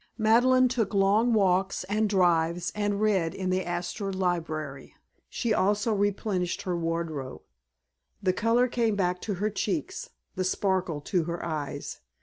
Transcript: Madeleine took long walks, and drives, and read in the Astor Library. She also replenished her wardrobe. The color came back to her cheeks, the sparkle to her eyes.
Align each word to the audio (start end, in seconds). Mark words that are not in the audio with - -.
Madeleine 0.17 0.67
took 0.67 0.95
long 0.95 1.31
walks, 1.31 1.83
and 1.83 2.09
drives, 2.09 2.71
and 2.73 2.99
read 3.01 3.35
in 3.35 3.51
the 3.51 3.63
Astor 3.63 4.11
Library. 4.11 4.95
She 5.29 5.53
also 5.53 5.93
replenished 5.93 6.63
her 6.63 6.75
wardrobe. 6.75 7.43
The 8.19 8.33
color 8.33 8.67
came 8.67 8.95
back 8.95 9.21
to 9.21 9.35
her 9.35 9.51
cheeks, 9.51 10.09
the 10.33 10.43
sparkle 10.43 11.01
to 11.01 11.25
her 11.25 11.45
eyes. 11.45 11.99